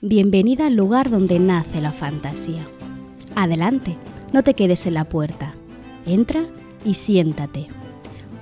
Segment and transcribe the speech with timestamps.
[0.00, 2.64] Bienvenida al lugar donde nace la fantasía.
[3.34, 3.96] Adelante,
[4.32, 5.54] no te quedes en la puerta.
[6.06, 6.44] Entra
[6.84, 7.66] y siéntate.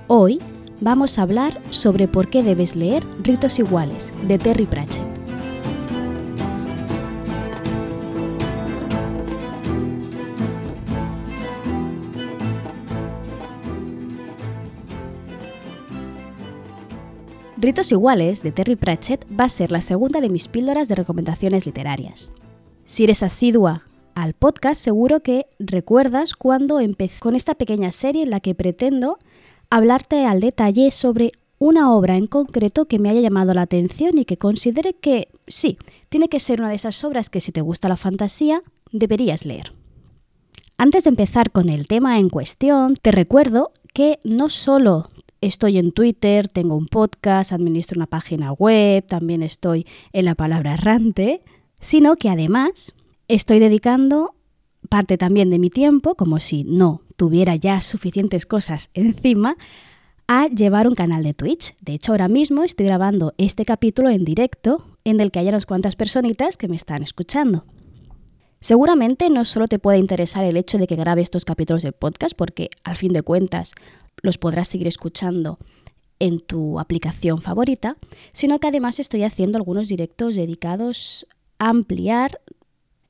[0.05, 0.37] Hoy
[0.81, 5.26] vamos a hablar sobre por qué debes leer Ritos Iguales de Terry Pratchett.
[17.59, 21.65] Ritos Iguales, de Terry Pratchett, va a ser la segunda de mis píldoras de recomendaciones
[21.65, 22.31] literarias.
[22.85, 28.29] Si eres asidua al podcast, seguro que recuerdas cuando empecé con esta pequeña serie en
[28.29, 29.17] la que pretendo
[29.71, 34.25] hablarte al detalle sobre una obra en concreto que me haya llamado la atención y
[34.25, 35.79] que considere que sí,
[36.09, 39.73] tiene que ser una de esas obras que si te gusta la fantasía, deberías leer.
[40.77, 45.09] Antes de empezar con el tema en cuestión, te recuerdo que no solo
[45.39, 50.73] Estoy en Twitter, tengo un podcast, administro una página web, también estoy en la palabra
[50.73, 51.41] errante,
[51.79, 52.95] sino que además
[53.27, 54.33] estoy dedicando
[54.89, 59.57] parte también de mi tiempo, como si no tuviera ya suficientes cosas encima,
[60.27, 61.75] a llevar un canal de Twitch.
[61.81, 65.65] De hecho, ahora mismo estoy grabando este capítulo en directo en el que hay unas
[65.65, 67.65] cuantas personitas que me están escuchando.
[68.59, 72.35] Seguramente no solo te puede interesar el hecho de que grabe estos capítulos del podcast,
[72.35, 73.73] porque al fin de cuentas
[74.21, 75.59] los podrás seguir escuchando
[76.19, 77.97] en tu aplicación favorita,
[78.31, 81.27] sino que además estoy haciendo algunos directos dedicados
[81.59, 82.41] a ampliar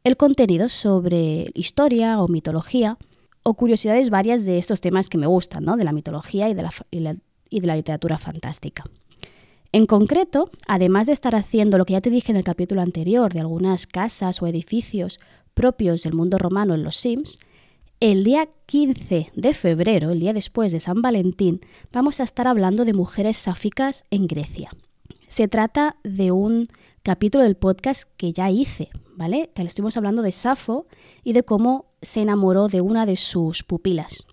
[0.03, 2.97] el contenido sobre historia o mitología
[3.43, 5.77] o curiosidades varias de estos temas que me gustan, ¿no?
[5.77, 7.17] de la mitología y de la,
[7.49, 8.83] y de la literatura fantástica.
[9.71, 13.33] En concreto, además de estar haciendo lo que ya te dije en el capítulo anterior
[13.33, 15.19] de algunas casas o edificios
[15.53, 17.39] propios del mundo romano en los Sims,
[17.99, 22.85] el día 15 de febrero, el día después de San Valentín, vamos a estar hablando
[22.85, 24.69] de mujeres sáficas en Grecia.
[25.27, 26.67] Se trata de un
[27.01, 29.49] capítulo del podcast que ya hice, ¿vale?
[29.55, 30.85] Que le estuvimos hablando de Safo
[31.23, 34.27] y de cómo se enamoró de una de sus pupilas.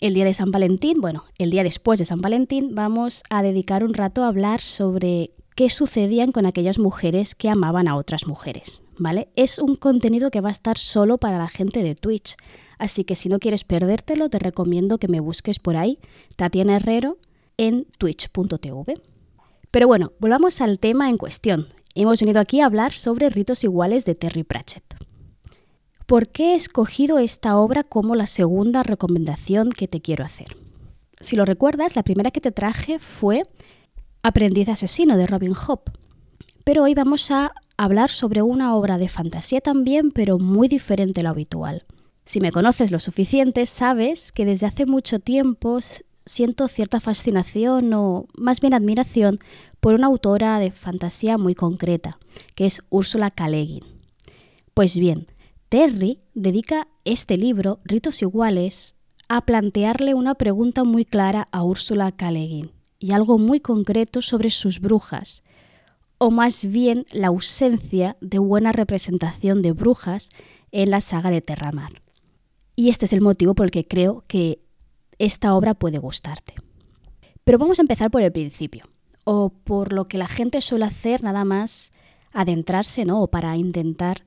[0.00, 3.84] El día de San Valentín, bueno, el día después de San Valentín, vamos a dedicar
[3.84, 8.82] un rato a hablar sobre qué sucedían con aquellas mujeres que amaban a otras mujeres,
[8.98, 9.28] ¿vale?
[9.36, 12.36] Es un contenido que va a estar solo para la gente de Twitch,
[12.80, 15.98] Así que si no quieres perdértelo, te recomiendo que me busques por ahí,
[16.36, 17.18] Tatiana Herrero,
[17.58, 18.94] en twitch.tv.
[19.70, 21.68] Pero bueno, volvamos al tema en cuestión.
[21.94, 24.96] Hemos venido aquí a hablar sobre ritos iguales de Terry Pratchett.
[26.06, 30.56] ¿Por qué he escogido esta obra como la segunda recomendación que te quiero hacer?
[31.20, 33.42] Si lo recuerdas, la primera que te traje fue
[34.22, 35.82] Aprendiz asesino de Robin Hobb.
[36.64, 41.24] Pero hoy vamos a hablar sobre una obra de fantasía también, pero muy diferente a
[41.24, 41.84] lo habitual.
[42.30, 45.80] Si me conoces lo suficiente, sabes que desde hace mucho tiempo
[46.24, 49.40] siento cierta fascinación o más bien admiración
[49.80, 52.20] por una autora de fantasía muy concreta,
[52.54, 53.48] que es Úrsula K.
[54.74, 55.26] Pues bien,
[55.68, 58.94] Terry dedica este libro, Ritos Iguales,
[59.28, 62.30] a plantearle una pregunta muy clara a Úrsula K.
[62.30, 65.42] y algo muy concreto sobre sus brujas,
[66.18, 70.28] o más bien la ausencia de buena representación de brujas
[70.70, 72.00] en la saga de Terramar.
[72.76, 74.60] Y este es el motivo por el que creo que
[75.18, 76.54] esta obra puede gustarte.
[77.44, 78.84] Pero vamos a empezar por el principio,
[79.24, 81.90] o por lo que la gente suele hacer nada más
[82.32, 83.22] adentrarse, ¿no?
[83.22, 84.24] O para intentar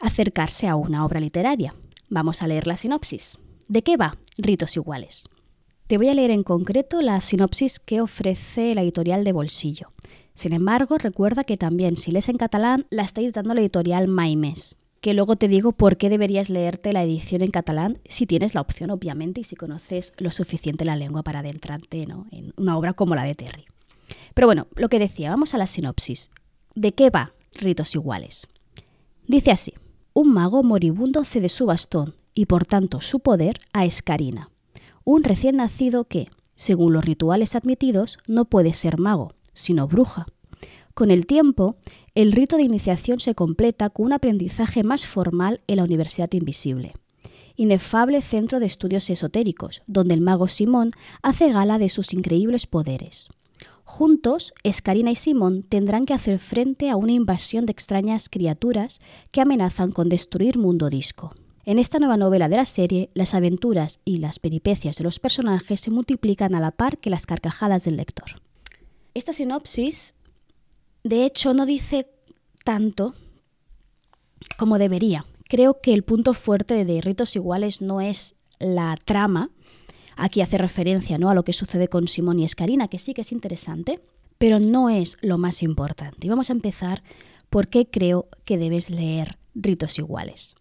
[0.00, 1.74] acercarse a una obra literaria.
[2.08, 3.38] Vamos a leer la sinopsis.
[3.68, 4.16] ¿De qué va?
[4.36, 5.24] Ritos iguales.
[5.86, 9.92] Te voy a leer en concreto la sinopsis que ofrece la editorial de Bolsillo.
[10.34, 14.78] Sin embargo, recuerda que también si lees en catalán la está editando la editorial Maimes
[15.02, 18.60] que luego te digo por qué deberías leerte la edición en catalán si tienes la
[18.60, 23.16] opción, obviamente, y si conoces lo suficiente la lengua para adentrarte en una obra como
[23.16, 23.66] la de Terry.
[24.32, 26.30] Pero bueno, lo que decía, vamos a la sinopsis.
[26.76, 28.46] ¿De qué va Ritos Iguales?
[29.26, 29.74] Dice así,
[30.14, 34.50] un mago moribundo cede su bastón y por tanto su poder a Escarina,
[35.02, 40.26] un recién nacido que, según los rituales admitidos, no puede ser mago, sino bruja.
[40.94, 41.76] Con el tiempo,
[42.14, 46.92] el rito de iniciación se completa con un aprendizaje más formal en la Universidad Invisible,
[47.56, 50.92] inefable centro de estudios esotéricos, donde el mago Simón
[51.22, 53.28] hace gala de sus increíbles poderes.
[53.84, 59.00] Juntos, Escarina y Simón tendrán que hacer frente a una invasión de extrañas criaturas
[59.30, 61.34] que amenazan con destruir Mundo Disco.
[61.64, 65.80] En esta nueva novela de la serie, las aventuras y las peripecias de los personajes
[65.80, 68.40] se multiplican a la par que las carcajadas del lector.
[69.14, 70.14] Esta sinopsis
[71.04, 72.08] de hecho, no dice
[72.64, 73.14] tanto
[74.56, 75.24] como debería.
[75.48, 79.50] Creo que el punto fuerte de Ritos Iguales no es la trama.
[80.16, 81.30] Aquí hace referencia ¿no?
[81.30, 84.00] a lo que sucede con Simón y Escarina, que sí que es interesante,
[84.38, 86.26] pero no es lo más importante.
[86.26, 87.02] Y vamos a empezar
[87.50, 90.54] por qué creo que debes leer Ritos Iguales.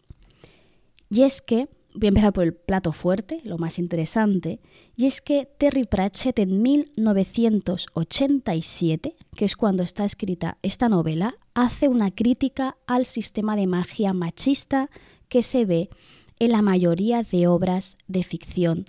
[1.10, 4.60] Y es que, voy a empezar por el plato fuerte, lo más interesante,
[4.96, 11.88] y es que Terry Pratchett en 1987, que es cuando está escrita esta novela, hace
[11.88, 14.90] una crítica al sistema de magia machista
[15.28, 15.90] que se ve
[16.40, 18.86] en la mayoría de obras de ficción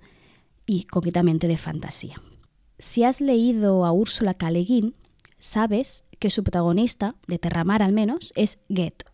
[0.66, 2.16] y concretamente de fantasía.
[2.78, 4.50] Si has leído a Úrsula K.
[5.38, 9.04] sabes que su protagonista, de Terramar al menos, es Get,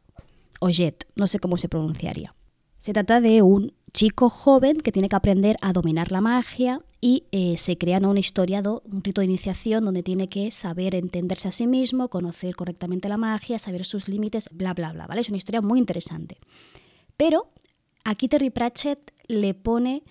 [0.60, 2.34] o Jet, no sé cómo se pronunciaría.
[2.78, 7.24] Se trata de un chico joven que tiene que aprender a dominar la magia y
[7.32, 11.52] eh, se crea una historia, un rito de iniciación donde tiene que saber entenderse a
[11.52, 15.20] sí mismo, conocer correctamente la magia, saber sus límites, bla, bla, bla, ¿vale?
[15.20, 16.38] Es una historia muy interesante.
[17.16, 17.48] Pero
[18.04, 20.02] aquí Terry Pratchett le pone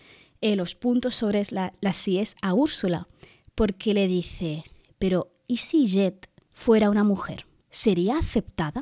[0.42, 3.08] eh, los puntos sobre la, las síes a Úrsula,
[3.56, 4.64] porque le dice,
[5.00, 7.48] pero ¿y si Jet fuera una mujer?
[7.70, 8.82] ¿Sería aceptada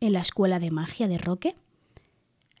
[0.00, 1.56] en la escuela de magia de Roque?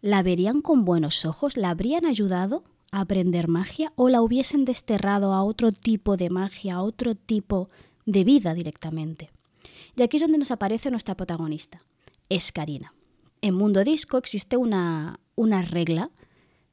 [0.06, 1.56] ¿La verían con buenos ojos?
[1.56, 2.62] ¿La habrían ayudado
[2.92, 7.70] a aprender magia o la hubiesen desterrado a otro tipo de magia, a otro tipo
[8.04, 9.30] de vida directamente?
[9.96, 11.82] Y aquí es donde nos aparece nuestra protagonista,
[12.28, 12.94] es Karina.
[13.40, 16.12] En Mundo Disco existe una, una regla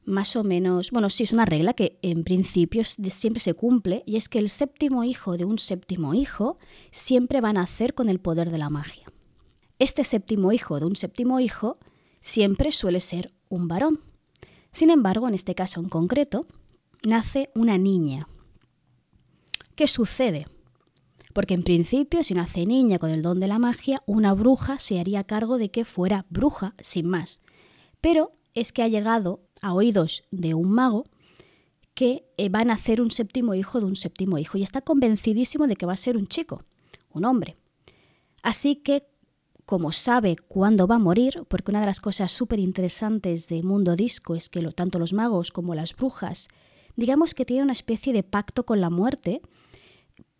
[0.04, 4.14] más o menos, bueno, sí, es una regla que en principio siempre se cumple y
[4.14, 6.56] es que el séptimo hijo de un séptimo hijo
[6.92, 9.10] siempre va a nacer con el poder de la magia.
[9.80, 11.78] Este séptimo hijo de un séptimo hijo
[12.24, 14.00] siempre suele ser un varón.
[14.72, 16.46] Sin embargo, en este caso en concreto,
[17.06, 18.28] nace una niña.
[19.76, 20.46] ¿Qué sucede?
[21.34, 24.98] Porque en principio, si nace niña con el don de la magia, una bruja se
[24.98, 27.42] haría cargo de que fuera bruja, sin más.
[28.00, 31.04] Pero es que ha llegado a oídos de un mago
[31.92, 35.66] que eh, va a nacer un séptimo hijo de un séptimo hijo y está convencidísimo
[35.66, 36.64] de que va a ser un chico,
[37.10, 37.58] un hombre.
[38.42, 39.06] Así que,
[39.66, 43.96] como sabe cuándo va a morir, porque una de las cosas súper interesantes de Mundo
[43.96, 46.48] Disco es que lo, tanto los magos como las brujas,
[46.96, 49.40] digamos que tienen una especie de pacto con la muerte,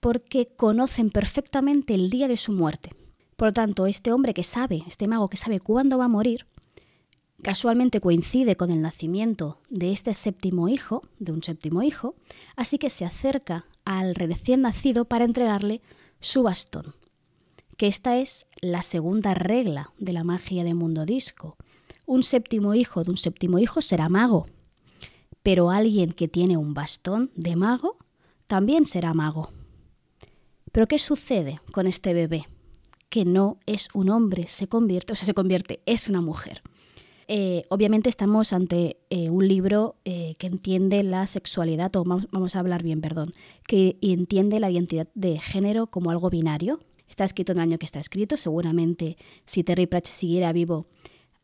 [0.01, 2.91] porque conocen perfectamente el día de su muerte.
[3.37, 6.47] Por lo tanto, este hombre que sabe, este mago que sabe cuándo va a morir,
[7.45, 12.15] Casualmente coincide con el nacimiento de este séptimo hijo, de un séptimo hijo,
[12.57, 15.83] así que se acerca al recién nacido para entregarle
[16.21, 16.95] su bastón.
[17.77, 21.57] Que esta es la segunda regla de la magia de mundo disco.
[22.07, 24.47] Un séptimo hijo de un séptimo hijo será mago,
[25.43, 27.97] pero alguien que tiene un bastón de mago
[28.47, 29.51] también será mago.
[30.73, 32.49] Pero ¿qué sucede con este bebé?
[33.09, 36.63] Que no es un hombre, se convierte, o sea, se convierte, es una mujer.
[37.29, 42.59] Eh, obviamente estamos ante eh, un libro eh, que entiende la sexualidad, o vamos, a
[42.59, 43.31] hablar bien, perdón,
[43.67, 46.81] que entiende la identidad de género como algo binario.
[47.15, 49.17] Está escrito en el año que está escrito, seguramente
[49.47, 50.89] si Terry Pratchett siguiera vivo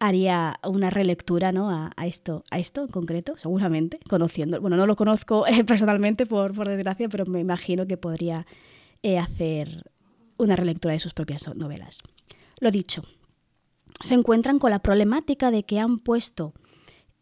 [0.01, 1.71] haría una relectura ¿no?
[1.71, 4.61] a, esto, a esto en concreto, seguramente, conociendo.
[4.61, 8.49] Bueno, no lo conozco personalmente, por, por, desgracia, pero me imagino que podría
[9.21, 9.89] hacer
[10.39, 12.01] una relectura de sus propias novelas.
[12.59, 13.05] Lo dicho,
[14.03, 16.53] se encuentran con la problemática de que han puesto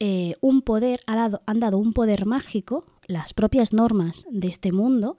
[0.01, 5.19] eh, un poder, han dado un poder mágico, las propias normas de este mundo,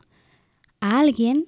[0.79, 1.45] a alguien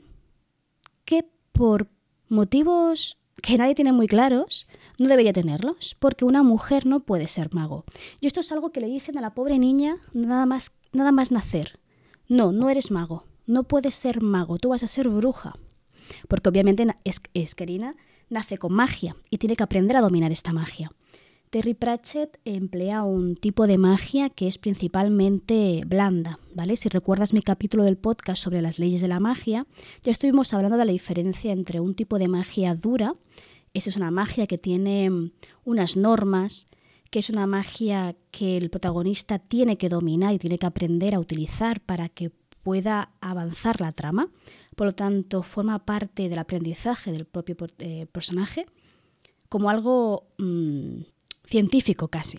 [1.61, 1.91] por
[2.27, 4.65] motivos que nadie tiene muy claros,
[4.97, 7.85] no debería tenerlos, porque una mujer no puede ser mago.
[8.19, 11.31] Y esto es algo que le dicen a la pobre niña nada más, nada más
[11.31, 11.79] nacer.
[12.27, 15.53] No, no eres mago, no puedes ser mago, tú vas a ser bruja.
[16.27, 17.95] Porque obviamente es, Esquerina
[18.27, 20.91] nace con magia y tiene que aprender a dominar esta magia.
[21.51, 26.77] Terry Pratchett emplea un tipo de magia que es principalmente blanda, ¿vale?
[26.77, 29.67] Si recuerdas mi capítulo del podcast sobre las leyes de la magia,
[30.01, 33.15] ya estuvimos hablando de la diferencia entre un tipo de magia dura,
[33.73, 35.31] esa es una magia que tiene mm,
[35.65, 36.67] unas normas,
[37.09, 41.19] que es una magia que el protagonista tiene que dominar y tiene que aprender a
[41.19, 42.31] utilizar para que
[42.63, 44.29] pueda avanzar la trama,
[44.77, 48.67] por lo tanto forma parte del aprendizaje del propio eh, personaje
[49.49, 51.01] como algo mm,
[51.45, 52.37] científico casi.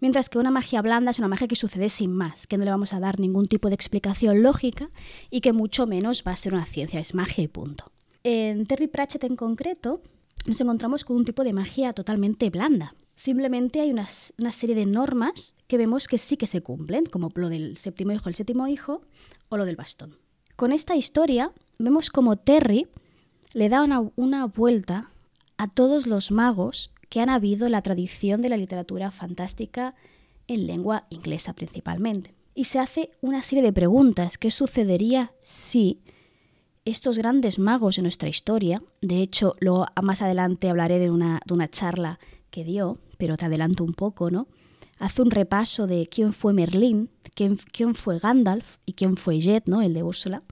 [0.00, 2.70] Mientras que una magia blanda es una magia que sucede sin más, que no le
[2.70, 4.90] vamos a dar ningún tipo de explicación lógica
[5.30, 7.84] y que mucho menos va a ser una ciencia, es magia y punto.
[8.22, 10.02] En Terry Pratchett en concreto
[10.46, 12.94] nos encontramos con un tipo de magia totalmente blanda.
[13.14, 17.30] Simplemente hay una, una, serie de normas que vemos que sí que se cumplen, como
[17.34, 19.02] lo del séptimo hijo, el séptimo hijo
[19.50, 20.16] o lo del bastón.
[20.56, 22.86] Con esta historia vemos como Terry
[23.52, 25.10] le da una, vuelta
[25.56, 29.94] a todos los magos que han habido la tradición de la literatura fantástica
[30.46, 32.34] en lengua inglesa principalmente.
[32.54, 34.38] Y se hace una serie de preguntas.
[34.38, 36.00] ¿Qué sucedería si
[36.84, 41.54] estos grandes magos en nuestra historia, de hecho, lo, más adelante hablaré de una, de
[41.54, 42.18] una charla
[42.50, 44.48] que dio, pero te adelanto un poco, ¿no?
[44.98, 49.66] Hace un repaso de quién fue Merlín, quién, quién fue Gandalf y quién fue Jet,
[49.66, 49.82] ¿no?
[49.82, 50.42] El de Úrsula.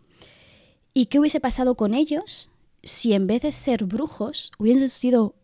[0.94, 2.50] Y qué hubiese pasado con ellos
[2.82, 5.34] si en vez de ser brujos hubiesen sido,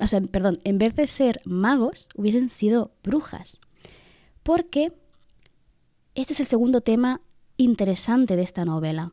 [0.00, 3.60] o sea, perdón, en vez de ser magos hubiesen sido brujas.
[4.42, 4.92] Porque
[6.14, 7.20] este es el segundo tema
[7.56, 9.12] interesante de esta novela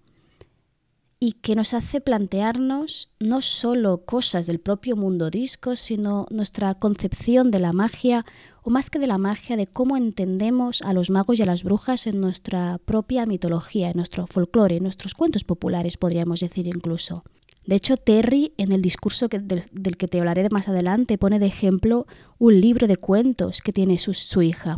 [1.19, 7.49] y que nos hace plantearnos no solo cosas del propio mundo disco, sino nuestra concepción
[7.49, 8.23] de la magia,
[8.61, 11.63] o más que de la magia, de cómo entendemos a los magos y a las
[11.63, 17.23] brujas en nuestra propia mitología, en nuestro folclore, en nuestros cuentos populares, podríamos decir incluso.
[17.67, 22.07] De hecho, Terry, en el discurso del, que te hablaré más adelante, pone de ejemplo
[22.39, 24.77] un libro de cuentos que tiene su, su hija.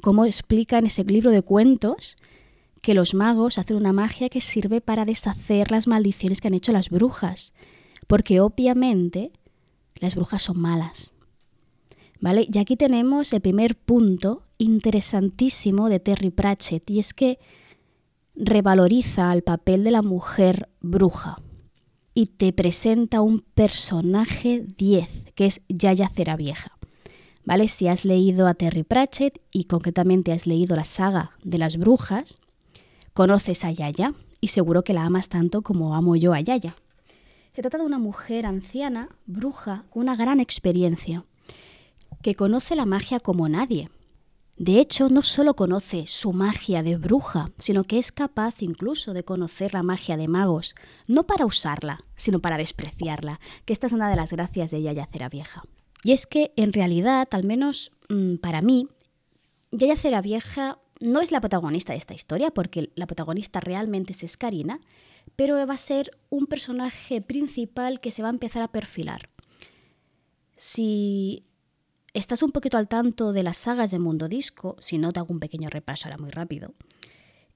[0.00, 2.14] Cómo explica en ese libro de cuentos
[2.80, 6.70] que los magos hacen una magia que sirve para deshacer las maldiciones que han hecho
[6.70, 7.52] las brujas,
[8.06, 9.32] porque obviamente
[9.96, 11.12] las brujas son malas.
[12.20, 12.46] ¿Vale?
[12.52, 17.40] Y aquí tenemos el primer punto interesantísimo de Terry Pratchett, y es que
[18.36, 21.38] revaloriza el papel de la mujer bruja
[22.14, 26.72] y te presenta un personaje 10, que es Yaya Cera Vieja.
[27.44, 27.68] ¿Vale?
[27.68, 32.38] Si has leído a Terry Pratchett y concretamente has leído la saga de las brujas,
[33.12, 36.74] Conoces a Yaya y seguro que la amas tanto como amo yo a Yaya.
[37.54, 41.24] Se trata de una mujer anciana, bruja, con una gran experiencia,
[42.22, 43.90] que conoce la magia como nadie.
[44.60, 49.24] De hecho, no solo conoce su magia de bruja, sino que es capaz incluso de
[49.24, 50.74] conocer la magia de magos,
[51.06, 55.08] no para usarla, sino para despreciarla, que esta es una de las gracias de Yaya
[55.10, 55.62] Cera Vieja.
[56.04, 58.86] Y es que, en realidad, al menos mm, para mí,
[59.72, 64.36] Yaya Cera Vieja no es la protagonista de esta historia, porque la protagonista realmente es
[64.36, 64.82] Karina,
[65.36, 69.30] pero va a ser un personaje principal que se va a empezar a perfilar.
[70.54, 71.46] Si
[72.14, 75.32] estás un poquito al tanto de las sagas de Mundo Disco, si no te hago
[75.32, 76.74] un pequeño repaso ahora muy rápido,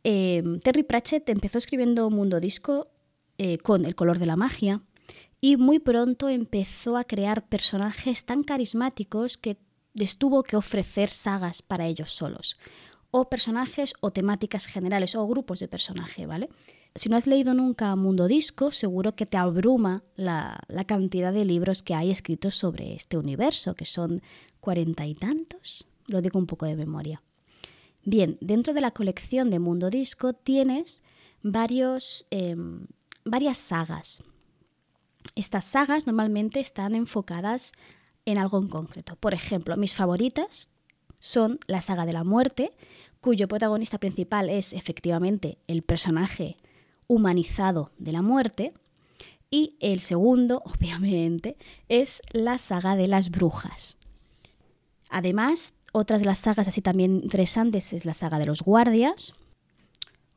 [0.03, 2.89] em, Terry Pratchett empezó escribiendo Mundo Disco
[3.39, 4.83] eh, con El color de la magia
[5.41, 9.59] y muy pronto empezó a crear personajes tan carismáticos que
[9.93, 12.57] les tuvo que ofrecer sagas para ellos solos
[13.11, 16.49] o personajes o temáticas generales o grupos de personaje, ¿vale?
[16.97, 21.83] Si no has leído nunca Mundo Disco, seguro que te abruma la, cantidad de libros
[21.83, 24.23] que hay escritos sobre este universo, que son
[24.61, 27.21] cuarenta y tantos, lo digo un poco de memoria.
[28.05, 31.03] Bien, dentro de la colección de Mundo Disco tienes
[31.43, 32.87] varios, em,
[33.25, 34.23] varias sagas.
[35.35, 37.73] Estas sagas normalmente están enfocadas
[38.25, 39.17] en algo en concreto.
[39.17, 40.71] Por ejemplo, mis favoritas
[41.19, 42.71] son la saga de la muerte,
[43.21, 46.57] cuyo protagonista principal es efectivamente el personaje
[47.07, 48.73] humanizado de la muerte,
[49.51, 51.57] y el segundo, obviamente,
[51.89, 53.99] es la saga de las brujas.
[55.09, 59.35] Además, otras de las sagas así también interesantes es la saga de los guardias,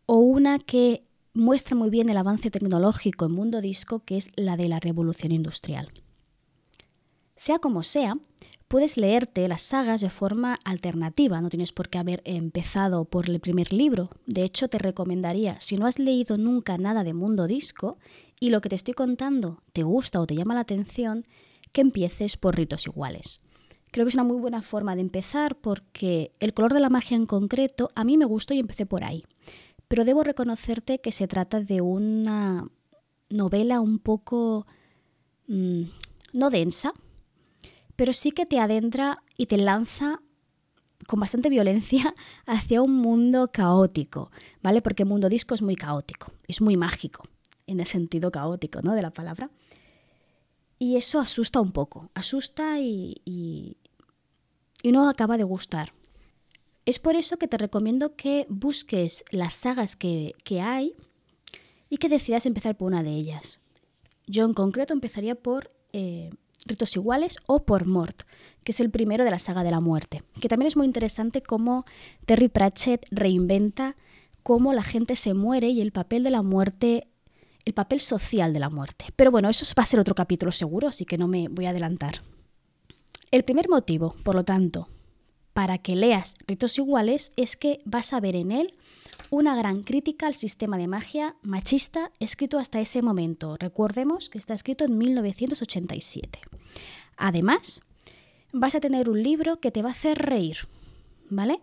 [0.06, 4.58] o una que muestra muy bien el avance tecnológico en mundo disco, que es la
[4.58, 5.92] de la revolución industrial.
[7.36, 8.18] Sea como sea,
[8.68, 13.40] Puedes leerte las sagas de forma alternativa, no tienes por qué haber empezado por el
[13.40, 14.10] primer libro.
[14.26, 17.98] De hecho, te recomendaría, si no has leído nunca nada de Mundo Disco
[18.42, 21.26] y lo que te estoy contando te gusta o te llama la atención,
[21.72, 23.40] que empieces por ritos iguales.
[23.92, 27.16] Creo que es una muy buena forma de empezar porque el color de la magia
[27.16, 29.24] en concreto a mí me gustó y empecé por ahí.
[29.88, 32.68] Pero debo reconocerte que se trata de una
[33.30, 34.68] novela un poco...
[35.48, 35.84] Mm,
[36.34, 36.94] no densa,
[37.98, 40.22] pero sí que te adentra y te lanza
[41.08, 44.82] con bastante violencia hacia un mundo caótico, ¿vale?
[44.82, 47.24] Porque el mundo disco es muy caótico, es muy mágico,
[47.66, 48.94] en el sentido caótico, ¿no?
[48.94, 49.50] De la palabra.
[50.80, 53.78] Y eso asusta un poco, asusta y, y,
[54.84, 55.92] no acaba de gustar.
[56.86, 60.96] Es por eso que te recomiendo que busques las sagas que, hay
[61.90, 63.60] y que decidas empezar por una de ellas.
[64.28, 66.30] Yo en concreto empezaría por eh,
[66.68, 68.24] Ritos Iguales o Por Mort,
[68.64, 71.42] que es el primero de la saga de la muerte, que también es muy interesante
[71.42, 71.86] cómo
[72.26, 73.96] Terry Pratchett reinventa
[74.48, 77.08] cómo la gente se muere y el papel de la muerte,
[77.66, 79.06] el papel social de la muerte.
[79.18, 81.72] Pero bueno, eso va a ser otro capítulo seguro, así que no me voy a
[81.72, 82.22] adelantar.
[83.30, 84.88] El primer motivo, por lo tanto,
[85.52, 88.72] para que leas Ritos Iguales es que vas a ver en él
[89.32, 93.58] una gran crítica al sistema de magia machista escrito hasta ese momento.
[93.58, 96.40] Recordemos que está escrito en 1987.
[97.18, 97.82] Además,
[98.54, 100.58] vas a tener un libro que te va a hacer reír,
[101.30, 101.60] ¿vale?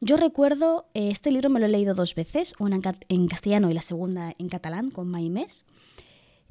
[0.00, 2.78] Yo recuerdo, eh, este libro me lo he leído dos veces, una
[3.08, 5.66] en, castellano y la segunda en catalán con Maimés.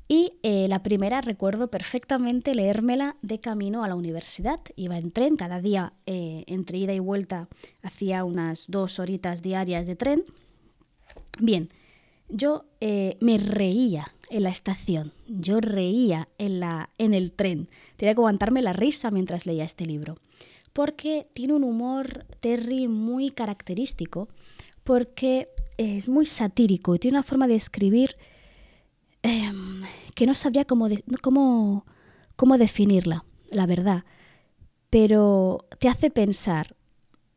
[0.09, 4.59] Y eh, la primera recuerdo perfectamente leérmela de camino a la universidad.
[4.75, 7.47] Iba en tren, cada día eh, entre ida y vuelta
[7.81, 10.23] hacía unas dos horitas diarias de tren.
[11.39, 11.69] Bien,
[12.29, 17.69] yo me reía en la estación, yo reía en, la, en el tren.
[17.95, 20.15] Tenía que aguantarme la risa mientras leía este libro
[20.77, 24.29] porque tiene un humor Terry muy característico,
[24.83, 28.15] porque es muy satírico y tiene una forma de escribir
[29.23, 29.81] em,
[30.13, 30.87] que no sabría cómo,
[31.23, 31.83] cómo,
[32.35, 34.03] cómo definirla, la verdad,
[34.91, 36.75] pero te hace pensar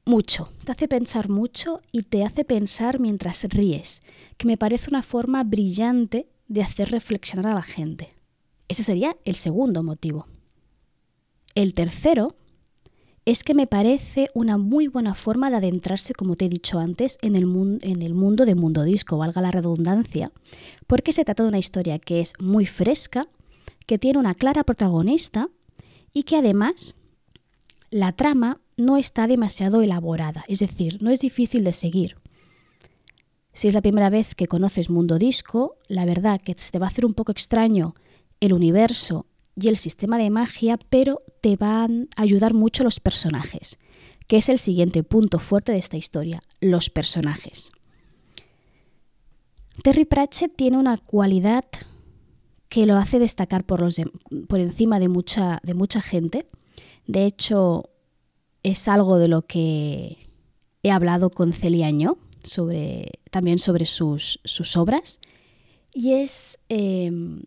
[0.05, 4.03] mucho, te hace pensar mucho y te hace pensar mientras ríes,
[4.37, 8.13] que me parece una forma brillante de hacer reflexionar a la gente.
[8.69, 10.27] Ese sería el segundo motivo.
[11.55, 12.35] El tercero
[13.25, 17.19] es que me parece una muy buena forma de adentrarse, como te he dicho antes,
[17.23, 17.45] en el,
[17.83, 20.33] en el mundo de Mundo Disco, valga la redundancia,
[20.89, 23.29] porque se trata de una historia que es muy fresca,
[23.87, 25.49] que tiene una clara protagonista
[26.13, 26.97] y que además
[27.91, 32.17] la trama no está demasiado elaborada, es decir, no es difícil de seguir.
[33.53, 36.91] Si es la primera vez que conoces Mundo Disco, la verdad que te va a
[36.91, 37.95] hacer un poco extraño
[38.39, 39.27] el universo
[39.57, 43.79] y el sistema de magia, pero te van a ayudar mucho los personajes,
[44.27, 47.73] que es el siguiente punto fuerte de esta historia, los personajes.
[49.83, 51.65] Terry Pratchett tiene una cualidad
[52.69, 54.01] que lo hace destacar por, los
[54.47, 56.47] por encima de mucha, de mucha gente.
[57.07, 57.91] De hecho,
[58.63, 60.29] es algo de lo que
[60.83, 65.19] he hablado con Celiaño sobre, también sobre sus, sus obras.
[65.93, 67.43] Y es em,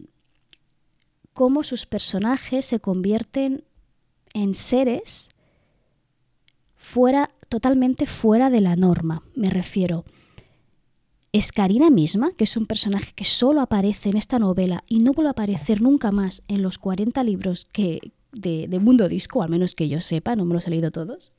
[1.33, 3.63] cómo sus personajes se convierten
[4.33, 5.29] en seres
[6.75, 10.03] fuera, totalmente fuera de la norma, me refiero.
[11.31, 15.13] Es Karina misma, que es un personaje que solo aparece en esta novela y no
[15.13, 19.73] vuelve a aparecer nunca más en los 40 libros que, de, Mundo Disco, al menos
[19.73, 21.33] que yo sepa, no me los he leído todos.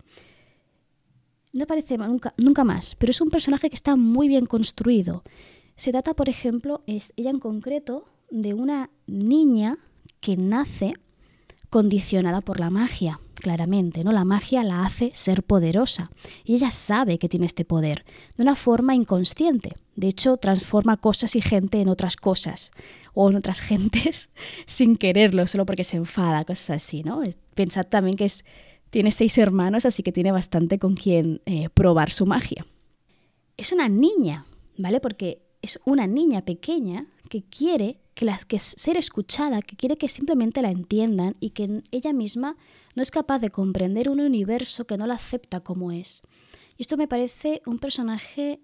[1.54, 5.22] No aparece nunca, nunca más, pero es un personaje que está muy bien construido.
[5.76, 9.78] Se trata, por ejemplo, es ella en concreto, de una niña
[10.20, 10.94] que nace
[11.70, 14.12] condicionada por la magia, claramente, ¿no?
[14.12, 16.10] La magia la hace ser poderosa
[16.44, 18.04] y ella sabe que tiene este poder
[18.36, 19.70] de una forma inconsciente.
[19.96, 22.72] De hecho, transforma cosas y gente en otras cosas
[23.12, 24.30] o en otras gentes
[24.66, 27.22] sin quererlo, solo porque se enfada, cosas así, ¿no?
[27.54, 28.44] Pensad también que es,
[28.94, 32.64] tiene seis hermanos, así que tiene bastante con quien eh, probar su magia.
[33.56, 34.46] Es una niña,
[34.78, 35.00] ¿vale?
[35.00, 40.06] Porque es una niña pequeña que quiere que, las, que ser escuchada, que quiere que
[40.06, 42.56] simplemente la entiendan y que ella misma
[42.94, 46.22] no es capaz de comprender un universo que no la acepta como es.
[46.78, 48.60] Y esto me parece un personaje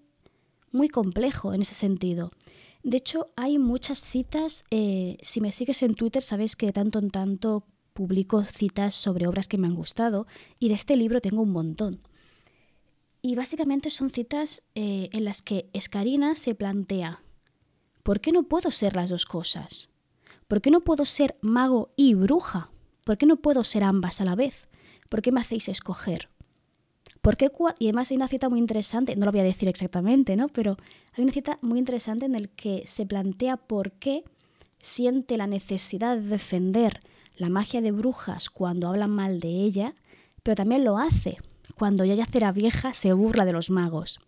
[0.71, 2.31] muy complejo en ese sentido.
[2.83, 6.99] De hecho, hay muchas citas, eh, si me sigues en Twitter sabes que de tanto
[6.99, 10.27] en tanto publico citas sobre obras que me han gustado
[10.59, 12.01] y de este libro tengo un montón.
[13.21, 17.21] Y básicamente son citas eh, en las que Escarina se plantea,
[18.03, 19.89] ¿por qué no puedo ser las dos cosas?
[20.47, 22.71] ¿Por qué no puedo ser mago y bruja?
[23.03, 24.67] ¿Por qué no puedo ser ambas a la vez?
[25.07, 26.29] ¿Por qué me hacéis escoger?
[27.21, 30.35] ¿Por qué y además hay una cita muy interesante, no lo voy a decir exactamente,
[30.35, 30.47] ¿no?
[30.47, 30.77] Pero
[31.13, 34.23] hay una cita muy interesante en el que se plantea por qué
[34.79, 36.99] siente la necesidad de defender
[37.35, 39.95] la magia de brujas cuando hablan mal de ella,
[40.43, 41.39] pero también lo hace
[41.81, 44.19] cuando ya será vieja se burla de los magos,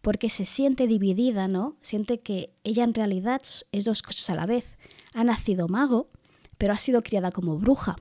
[0.00, 1.76] porque se siente dividida, ¿no?
[1.80, 3.42] Siente que ella en realidad
[3.72, 4.76] es dos cosas a la vez.
[5.12, 6.08] Ha nacido mago,
[6.58, 7.96] pero ha sido criada como bruja.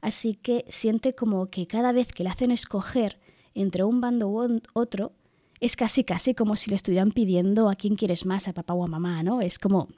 [0.00, 3.18] Así que siente como que cada vez que le hacen escoger
[3.54, 5.12] entre un bando u otro,
[5.60, 8.84] es casi casi como si le estuvieran pidiendo a quién quieres más, a papá o
[8.84, 9.40] a mamá, ¿no?
[9.40, 9.88] Es como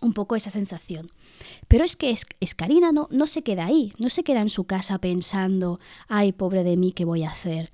[0.00, 1.06] un poco esa sensación.
[1.68, 4.98] Pero es que Escarina no, no se queda ahí, no se queda en su casa
[4.98, 7.70] pensando, ay, pobre de mí, ¿qué voy a hacer?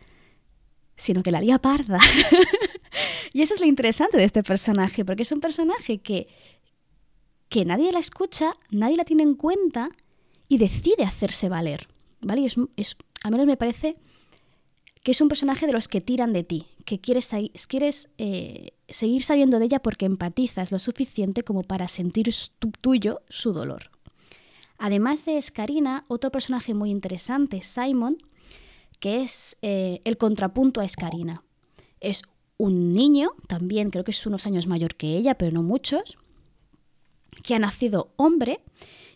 [0.96, 1.98] Sino que la lía parda.
[3.32, 6.28] y eso es lo interesante de este personaje, porque es un personaje que,
[7.48, 9.90] que nadie la escucha, nadie la tiene en cuenta
[10.48, 11.88] y decide hacerse valer.
[12.20, 12.42] ¿Vale?
[12.42, 13.96] Y es, es, al menos me parece
[15.04, 17.30] que es un personaje de los que tiran de ti, que quieres,
[17.68, 22.30] quieres eh, seguir sabiendo de ella porque empatizas lo suficiente como para sentir
[22.80, 23.90] tuyo su dolor.
[24.78, 28.16] Además de Escarina, otro personaje muy interesante, Simon,
[28.98, 31.44] que es eh, el contrapunto a Escarina.
[32.00, 32.22] Es
[32.56, 36.16] un niño, también creo que es unos años mayor que ella, pero no muchos,
[37.42, 38.62] que ha nacido hombre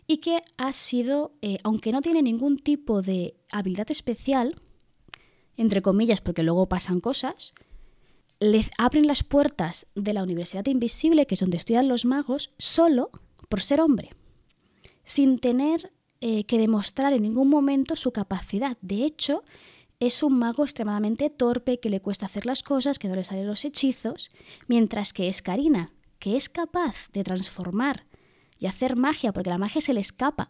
[0.07, 4.55] y que ha sido, eh, aunque no tiene ningún tipo de habilidad especial,
[5.59, 7.53] entre comillas, porque luego pasan cosas,
[8.41, 13.11] les abren las puertas de la Universidad Invisible, que es donde estudian los magos, solo
[13.49, 14.11] por ser hombre,
[15.05, 18.79] sin tener eh, que demostrar en ningún momento su capacidad.
[18.81, 19.43] De hecho,
[20.01, 23.47] es un mago extremadamente torpe, que le cuesta hacer las cosas, que no le salen
[23.47, 24.31] los hechizos,
[24.69, 28.07] mientras que es Karina, que es capaz de transformar
[28.61, 30.49] y hacer magia, porque la magia se le escapa,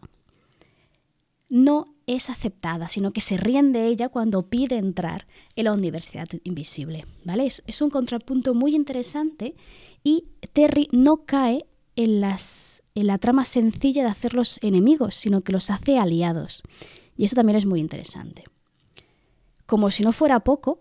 [1.49, 6.27] no es aceptada, sino que se ríen de ella cuando pide entrar en la Universidad
[6.43, 7.05] Invisible.
[7.23, 7.45] ¿vale?
[7.45, 9.55] Es, un contrapunto muy interesante
[10.03, 15.51] y Terry no cae en, las, en la trama sencilla de hacerlos enemigos, sino que
[15.51, 16.63] los hace aliados.
[17.15, 18.43] Y eso también es muy interesante.
[19.67, 20.79] Como si no fuera poco,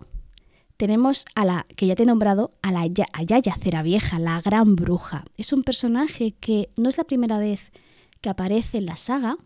[0.78, 4.76] tenemos a la que ya te he nombrado, a la a Yaya Vieja, la gran
[4.76, 5.24] bruja.
[5.36, 7.70] Es un personaje que no es la primera vez
[8.22, 9.36] que aparece en la saga,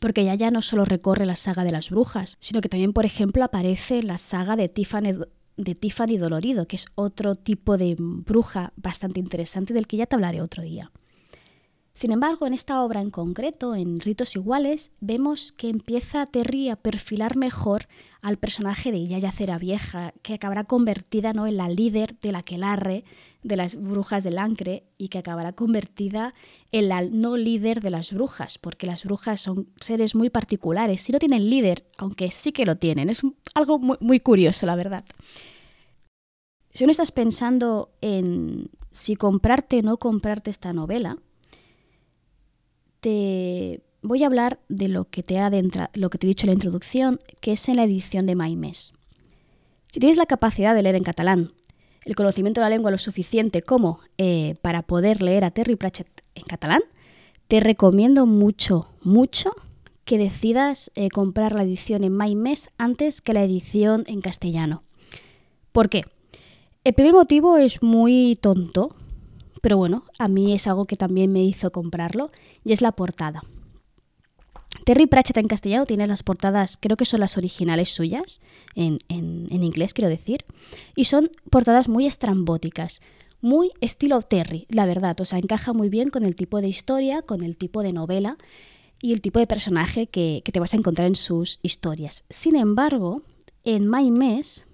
[0.00, 3.44] porque Yaya no solo recorre la saga de las brujas, sino que también, por ejemplo,
[3.44, 5.18] aparece en la saga de Tiffany,
[5.56, 10.16] de Tiffany Dolorido, que es otro tipo de bruja bastante interesante del que ya te
[10.16, 10.90] hablaré otro día.
[11.92, 16.76] Sin embargo, en esta obra en concreto, en Ritos Iguales, vemos que empieza Terry a
[16.76, 17.88] perfilar mejor
[18.22, 21.46] al personaje de Yaya Cera Vieja, que acabará convertida ¿no?
[21.46, 23.04] en la líder de la aquelarre
[23.42, 26.32] de las brujas del Ancre y que acabará convertida
[26.72, 31.00] en la no líder de las brujas, porque las brujas son seres muy particulares.
[31.00, 33.22] Si no tienen líder, aunque sí que lo tienen, es
[33.54, 35.04] algo muy, muy curioso, la verdad.
[36.72, 41.16] Si no estás pensando en si comprarte o no comprarte esta novela,
[43.00, 46.50] te voy a hablar de lo que te, adentra, lo que te he dicho en
[46.50, 48.92] la introducción, que es en la edición de Maimés.
[49.92, 51.52] Si tienes la capacidad de leer en catalán,
[52.04, 56.08] el conocimiento de la lengua lo suficiente como eh, para poder leer a Terry Pratchett
[56.34, 56.82] en catalán,
[57.48, 59.52] te recomiendo mucho, mucho
[60.04, 64.82] que decidas eh, comprar la edición en Maimés antes que la edición en castellano.
[65.72, 66.02] ¿Por qué?
[66.82, 68.94] El primer motivo es muy tonto,
[69.60, 72.30] pero bueno, a mí es algo que también me hizo comprarlo
[72.64, 73.42] y es la portada.
[74.84, 78.40] Terry Pratchett en castellano tiene las portadas, creo que son las originales suyas,
[78.74, 80.44] en, en, inglés quiero decir,
[80.96, 83.00] y son portadas muy estrambóticas,
[83.40, 87.22] muy estilo Terry, la verdad, o sea, encaja muy bien con el tipo de historia,
[87.22, 88.36] con el tipo de novela
[89.02, 92.24] y el tipo de personaje que, que te vas a encontrar en sus historias.
[92.28, 93.22] Sin embargo,
[93.64, 94.66] en My Mess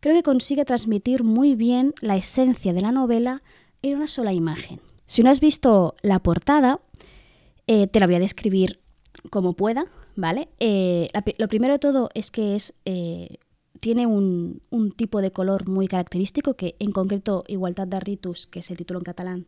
[0.00, 3.42] creo que consigue transmitir muy bien la esencia de la novela
[3.82, 4.80] en una sola imagen.
[5.06, 6.80] Si no has visto la portada,
[7.66, 8.81] eh, te la voy a describir
[9.30, 10.48] como pueda, ¿vale?
[10.60, 13.38] Eh, lo primero de todo es que es, eh,
[13.80, 14.60] tiene un,
[14.96, 19.00] tipo de color muy característico, que en concreto Igualdad de Ritus, que es el título
[19.00, 19.46] en catalán,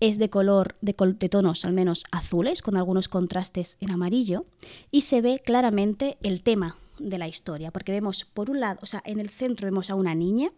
[0.00, 4.46] es de color, de, de, tonos al menos azules, con algunos contrastes en amarillo,
[4.90, 8.86] y se ve claramente el tema de la historia, porque vemos por un lado, o
[8.86, 10.50] sea, en el centro vemos a una niña,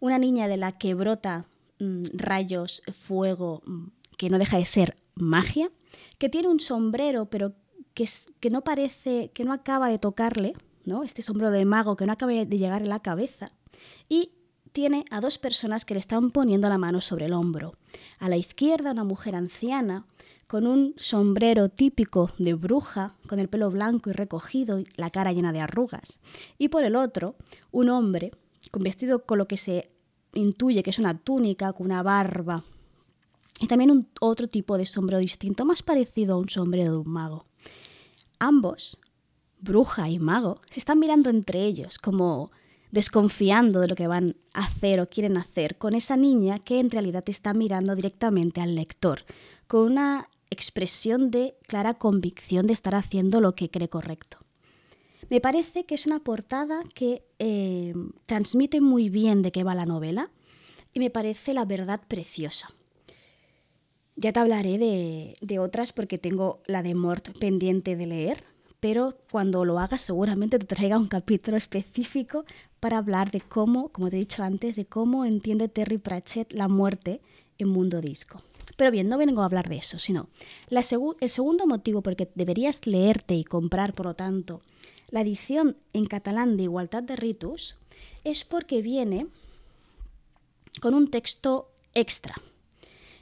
[0.00, 1.46] una niña de la que brota
[1.80, 5.70] Mm, rayos, fuego, mm, que no deja de ser magia,
[6.18, 7.54] que tiene un sombrero, pero
[7.94, 8.08] que,
[8.40, 11.02] que no parece, que no acaba de tocarle, ¿no?
[11.02, 13.52] Este sombrero de mago que no acaba de llegar a la cabeza.
[14.08, 14.32] Y
[14.72, 17.74] tiene a dos personas que le están poniendo la mano sobre el hombro.
[18.18, 20.06] A la izquierda una mujer anciana
[20.46, 25.32] con un sombrero típico de bruja, con el pelo blanco y recogido y la cara
[25.32, 26.20] llena de arrugas.
[26.58, 27.36] Y por el otro,
[27.70, 28.30] un hombre
[28.70, 29.90] con vestido con lo que se
[30.34, 32.64] intuye que es una túnica con una barba
[33.60, 37.10] y también un otro tipo de sombrero distinto, más parecido a un sombrero de un
[37.10, 37.46] mago.
[38.38, 38.98] Ambos,
[39.60, 42.50] bruja y mago, se están mirando entre ellos, como
[42.90, 46.90] desconfiando de lo que van a hacer o quieren hacer con esa niña que en
[46.90, 49.24] realidad está mirando directamente al lector,
[49.66, 54.38] con una expresión de clara convicción de estar haciendo lo que cree correcto.
[55.28, 57.92] Me parece que es una portada que eh,
[58.24, 60.30] transmite muy bien de qué va la novela
[60.94, 62.70] y me parece la verdad preciosa.
[64.20, 64.78] Ya te hablaré
[65.40, 68.42] de, otras porque tengo la de Mort pendiente de leer,
[68.80, 72.44] pero cuando lo hagas seguramente te traiga un capítulo específico
[72.80, 76.66] para hablar de cómo, como te he dicho antes, de cómo entiende Terry Pratchett la
[76.66, 77.20] muerte
[77.58, 78.42] en Mundo Disco.
[78.76, 80.26] Pero bien, no vengo a hablar de eso, sino
[80.68, 84.62] el segundo motivo por el que deberías leerte y comprar, por lo tanto,
[85.10, 87.76] la edición en catalán de Igualdad de Ritus
[88.24, 89.28] es porque viene
[90.80, 92.34] con un texto extra.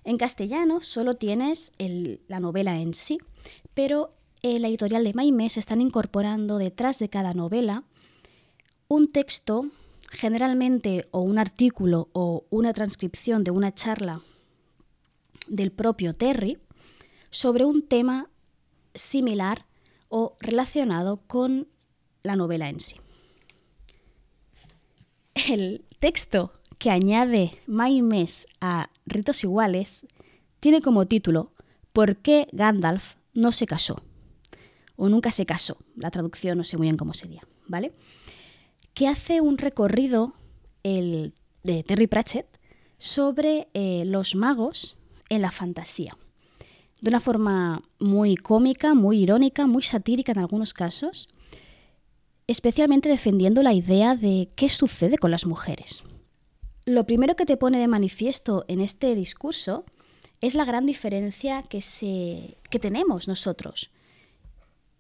[0.07, 1.73] En castellano solo tienes
[2.29, 3.19] la novela en sí,
[3.75, 7.83] pero en la editorial de Maimés están incorporando detrás de cada novela
[8.87, 9.67] un texto,
[10.13, 14.21] generalmente o un artículo o una transcripción de una charla
[15.49, 16.59] del propio Terry
[17.31, 18.31] sobre un tema
[18.95, 19.67] similar
[20.09, 21.67] o relacionado con
[22.23, 22.95] la novela en sí.
[25.49, 30.07] el texto que añade Maimes a Ritos Iguales
[30.61, 31.53] tiene como título
[31.93, 34.03] ¿Por qué Gandalf no se casó?
[34.97, 35.79] O nunca se casó.
[35.97, 37.93] La traducción no sé muy bien cómo sería, ¿vale?
[38.93, 40.35] Que hace un recorrido
[40.83, 42.47] el, de Terry Pratchett
[42.99, 46.17] sobre eh, los magos en la fantasía.
[47.01, 51.29] De una forma muy cómica, muy irónica, muy satírica en algunos casos,
[52.47, 56.03] especialmente defendiendo la idea de qué sucede con las mujeres.
[56.87, 59.85] Lo primero que te pone de manifiesto en este discurso
[60.41, 63.91] es la gran diferencia que, se, que tenemos nosotros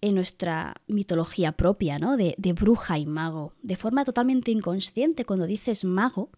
[0.00, 2.16] en nuestra mitología propia, ¿no?
[2.16, 3.52] De, de, bruja y mago.
[3.62, 6.30] De forma totalmente inconsciente, cuando dices mago,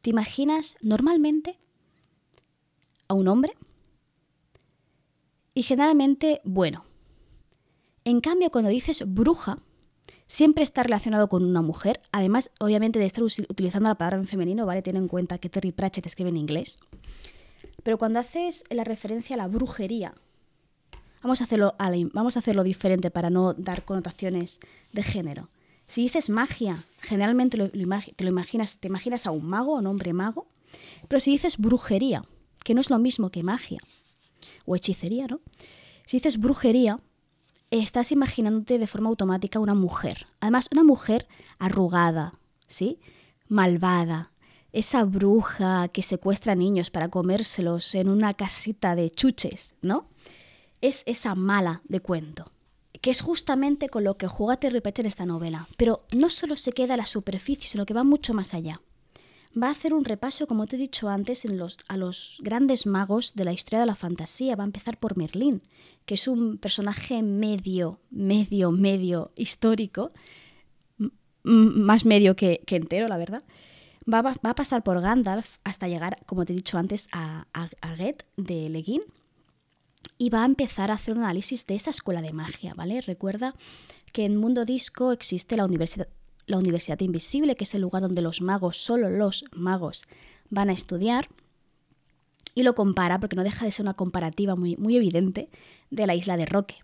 [0.00, 1.58] te imaginas normalmente
[3.08, 3.52] a un hombre
[5.52, 6.86] y generalmente bueno.
[8.04, 9.58] En cambio, cuando dices bruja,
[10.28, 14.66] siempre está relacionado con una mujer, además, obviamente, de estar utilizando la palabra en femenino,
[14.66, 14.82] ¿vale?
[14.82, 16.78] Ten en cuenta que Terry Pratchett escribe en inglés.
[17.82, 20.14] Pero cuando haces la referencia a la brujería,
[21.22, 21.74] vamos a hacerlo,
[22.12, 24.60] vamos a hacerlo diferente para no dar connotaciones
[24.92, 25.48] de género.
[25.86, 30.12] Si dices magia, generalmente te lo imaginas, te imaginas a un mago, a un hombre
[30.12, 30.46] mago,
[31.08, 32.22] pero si dices brujería,
[32.62, 33.80] que no es lo mismo que magia
[34.66, 35.40] o hechicería, ¿no?
[36.04, 37.00] Si dices brujería,
[37.70, 40.26] estás imaginándote de forma automática una mujer.
[40.40, 41.26] Además, una mujer
[41.58, 42.34] arrugada,
[42.66, 42.98] ¿sí?
[43.48, 44.32] Malvada.
[44.72, 50.08] Esa bruja que secuestra niños para comérselos en una casita de chuches, ¿no?
[50.80, 52.52] Es esa mala de cuento.
[53.00, 55.68] Que es justamente con lo que juega Terry Pratchett en esta novela.
[55.76, 58.80] Pero no solo se queda a la superficie, sino que va mucho más allá
[59.60, 62.86] va a hacer un repaso, como te he dicho antes, en los, a los grandes
[62.86, 64.56] magos de la historia de la fantasía.
[64.56, 65.62] Va a empezar por Merlín,
[66.04, 70.12] que es un personaje medio, medio, medio histórico,
[71.42, 73.42] más medio que, entero, la verdad.
[74.12, 77.68] Va, a pasar por Gandalf hasta llegar, como te he dicho antes, a, a,
[78.36, 79.02] de Leguín.
[80.16, 83.00] Y va a empezar a hacer un análisis de esa escuela de magia, ¿vale?
[83.02, 83.54] Recuerda
[84.12, 86.08] que en Mundo Disco existe la Universidad,
[86.48, 90.04] la Universidad Invisible, que es el lugar donde los magos, solo los magos,
[90.50, 91.28] van a estudiar.
[92.54, 95.48] Y lo compara, porque no deja de ser una comparativa muy, muy evidente,
[95.90, 96.76] de la isla de Roque.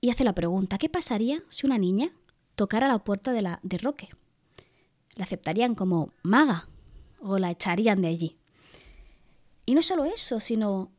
[0.00, 2.12] Y hace la pregunta, ¿qué pasaría si una niña
[2.54, 4.08] tocara la puerta de, la, de Roque?
[5.16, 6.68] ¿La aceptarían como maga
[7.20, 8.36] o la echarían de allí?
[9.66, 10.90] Y no solo eso, sino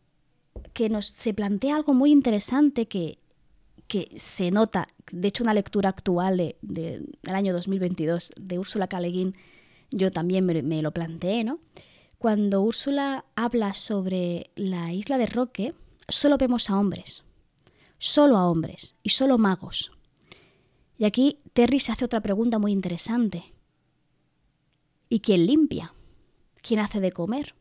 [0.73, 3.20] que nos se plantea algo muy interesante que
[3.91, 9.01] que se nota, de hecho una lectura actual de, del año 2022 de Úrsula K.
[9.91, 11.59] yo también me, lo planteé, ¿no?
[12.17, 15.73] Cuando Úrsula habla sobre la isla de Roque,
[16.07, 17.25] solo vemos a hombres,
[17.97, 19.91] solo a hombres y solo magos.
[20.97, 23.43] Y aquí Terry se hace otra pregunta muy interesante.
[25.09, 25.93] ¿Y quién limpia?
[26.61, 27.55] ¿Quién hace de comer?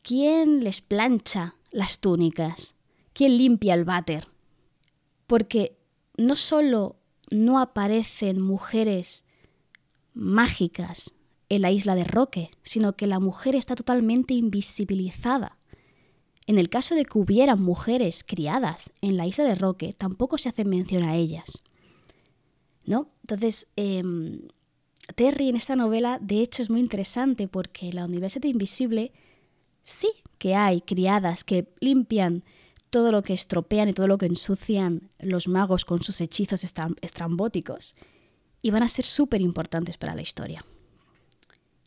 [0.00, 2.74] ¿Quién les plancha las túnicas?
[3.12, 4.29] ¿Quién limpia el váter?
[5.30, 5.78] Porque
[6.16, 6.96] no solo
[7.30, 9.24] no aparecen mujeres
[10.12, 11.14] mágicas
[11.48, 15.56] en la isla de Roque, sino que la mujer está totalmente invisibilizada.
[16.48, 20.48] En el caso de que hubieran mujeres criadas en la isla de Roque, tampoco se
[20.48, 21.62] hace mención a ellas.
[22.84, 23.12] ¿No?
[23.22, 24.48] Entonces, em,
[25.14, 29.12] Terry en esta novela, de hecho, es muy interesante porque la Universidad Invisible
[29.84, 32.42] sí que hay criadas que limpian
[32.90, 36.64] todo lo que estropean y todo lo que ensucian los magos con sus hechizos
[37.00, 37.94] estrambóticos
[38.62, 40.64] y van a ser súper importantes para la historia.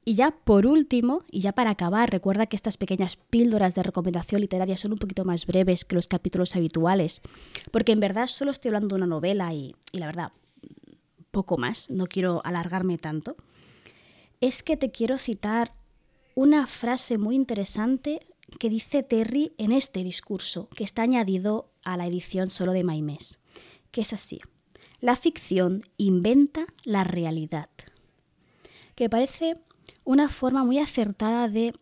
[0.06, 4.42] Y ya por último, y ya para acabar, recuerda que estas pequeñas píldoras de recomendación
[4.42, 7.22] literaria son un poquito más breves que los capítulos habituales,
[7.72, 10.32] porque en verdad solo estoy hablando de una novela y, y la verdad,
[11.32, 13.38] poco más, no quiero alargarme tanto.
[14.42, 15.74] Es que te quiero citar
[16.36, 18.28] una frase muy interesante
[18.60, 23.40] que dice Terry en este discurso, que está añadido a la edición solo de Maimés,
[23.92, 24.40] que es así.
[25.00, 27.70] La ficción inventa la realidad.
[28.96, 29.58] Que parece
[30.04, 31.74] una forma muy acertada de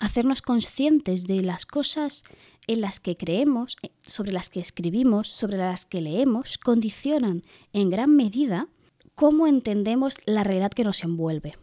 [0.00, 2.24] hacernos conscientes de las cosas
[2.66, 8.14] en las que creemos, sobre las que escribimos, sobre las que leemos, condicionan en gran
[8.16, 8.68] medida
[9.14, 11.56] cómo entendemos la realidad que nos envuelve.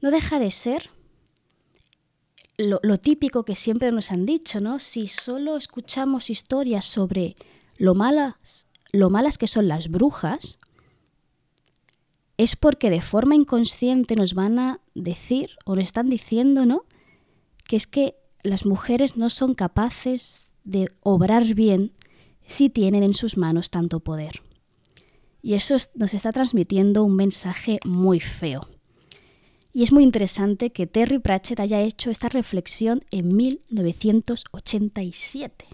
[0.00, 0.90] No deja de ser
[2.58, 4.78] lo, típico que siempre nos han dicho, ¿no?
[4.78, 7.34] Si solo escuchamos historias sobre
[7.78, 10.58] lo malas, lo malas que son las brujas,
[12.36, 16.84] es porque de forma inconsciente nos van a decir o nos están diciendo, ¿no?
[17.66, 21.92] Que es que las mujeres no son capaces de obrar bien
[22.46, 24.42] si tienen en sus manos tanto poder.
[25.42, 28.68] Y eso nos está transmitiendo un mensaje muy feo.
[29.74, 35.64] Y es muy interesante que Terry Pratchett haya hecho esta reflexión en 1987.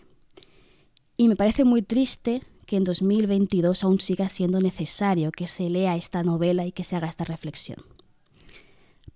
[1.16, 5.96] Y me parece muy triste que en 2022 aún siga siendo necesario que se lea
[5.96, 7.78] esta novela y que se haga esta reflexión.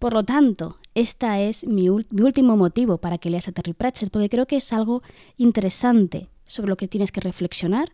[0.00, 4.10] Por lo tanto, este es mi, mi, último motivo para que leas a Terry Pratchett,
[4.10, 5.04] porque creo que es algo
[5.36, 7.92] interesante sobre lo que tienes que reflexionar.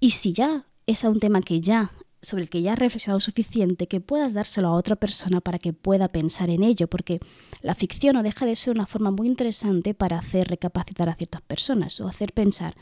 [0.00, 1.92] Y si ya es un tema que ya
[2.24, 5.72] sobre el que ya has reflexionado suficiente, que puedas dárselo a otra persona para que
[5.72, 7.20] pueda pensar en ello, porque
[7.60, 11.42] la ficción no deja de ser una forma muy interesante para hacer recapacitar a ciertas
[11.42, 12.74] personas o hacer pensar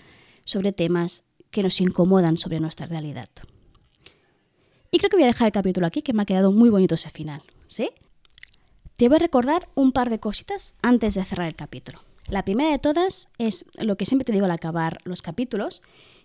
[0.44, 3.28] sobre temas que nos incomodan sobre nuestra realidad.
[4.90, 6.94] Y creo que voy a dejar el capítulo aquí, que me ha quedado muy bonito
[6.94, 7.42] ese final.
[7.66, 7.90] ¿Sí?
[8.96, 12.00] Te voy a recordar un par de cositas antes de cerrar el capítulo.
[12.28, 15.82] La primera de todas es lo que siempre te digo al acabar los capítulos,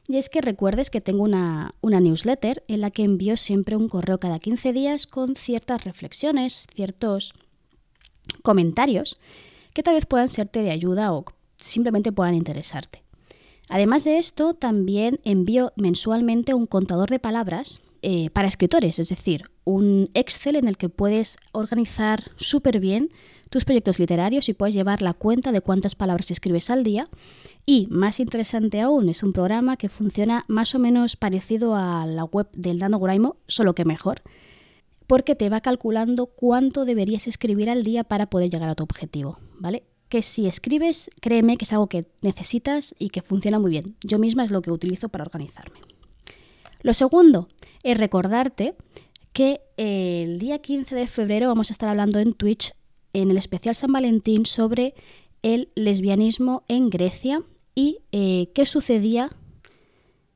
[0.07, 3.89] y es que recuerdes que tengo una, una, newsletter en la que envío siempre un
[3.89, 7.33] correo cada 15 días con ciertas reflexiones, ciertos
[8.41, 9.17] comentarios
[9.73, 11.25] que tal vez puedan serte de ayuda o
[11.57, 13.03] simplemente puedan interesarte.
[13.69, 19.51] Además de esto, también envío mensualmente un contador de palabras eh, para escritores, es decir,
[19.65, 23.09] un Excel en el que puedes organizar súper bien
[23.49, 27.07] tus proyectos literarios y puedes llevar la cuenta de cuántas palabras escribes al día.
[27.65, 32.23] Y más interesante aún, es un programa que funciona más o menos parecido a la
[32.23, 34.21] web del Dano Graimo, solo que mejor,
[35.05, 39.39] porque te va calculando cuánto deberías escribir al día para poder llegar a tu objetivo,
[39.59, 39.83] ¿vale?
[40.09, 43.95] Que si escribes, créeme que es algo que necesitas y que funciona muy bien.
[44.01, 45.79] Yo misma es lo que utilizo para organizarme.
[46.81, 47.49] Lo segundo
[47.83, 48.75] es recordarte
[49.33, 52.73] que el día 15 de febrero vamos a estar hablando en Twitch
[53.21, 54.93] en el especial San Valentín sobre
[55.41, 57.41] el lesbianismo en Grecia
[57.73, 59.31] y eh, qué sucedía,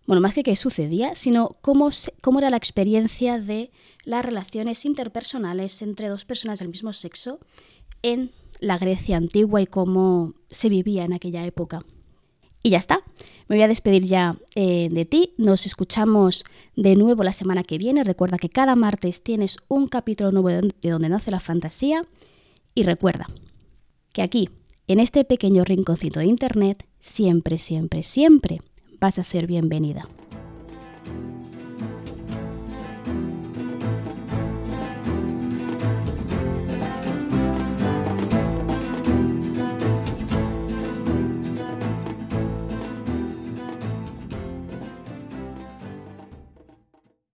[0.08, 1.90] bueno, más que qué sucedía, sino cómo,
[2.22, 3.72] cómo era la experiencia de
[4.04, 7.40] las relaciones interpersonales entre dos personas del mismo sexo
[8.02, 11.86] en la Grecia antigua y cómo se vivía en aquella época.
[12.64, 13.04] Y ya está.
[13.48, 15.34] Me voy a despedir ya eh, de ti.
[15.38, 18.04] Nos escuchamos de nuevo la semana que viene.
[18.04, 22.08] Recuerda que cada martes tienes un capítulo nuevo de donde nace la fantasía.
[22.74, 23.28] Y recuerda
[24.14, 24.50] que aquí,
[24.88, 28.60] en este pequeño rinconcito de Internet, siempre, siempre, siempre
[29.00, 30.08] vas a ser bienvenida.